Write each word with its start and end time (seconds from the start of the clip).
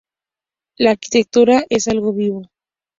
La 0.79 0.89
arquitectura 0.93 1.61
es 1.69 1.87
algo 1.87 2.11
vivo. 2.11 2.47